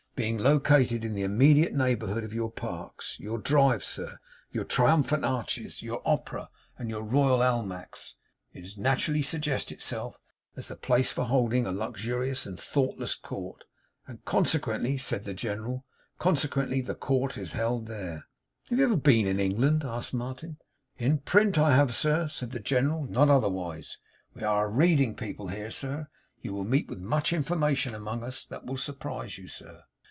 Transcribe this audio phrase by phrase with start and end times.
[0.13, 3.99] Being located in the immediate neighbourhood of your Parks, your Drives,
[4.51, 8.13] your Triumphant Arches, your Opera, and your Royal Almacks,
[8.53, 10.19] it nat'rally suggests itself
[10.55, 13.63] as the place for holding a luxurious and thoughtless court.
[14.05, 15.87] And, consequently,' said the General,
[16.19, 18.25] 'consequently, the court is held there.'
[18.69, 20.57] 'Have you been in England?' asked Martin.
[20.99, 23.97] 'In print I have, sir,' said the General, 'not otherwise.
[24.35, 26.09] We air a reading people here, sir.
[26.43, 29.81] You will meet with much information among us that will surprise you, sir.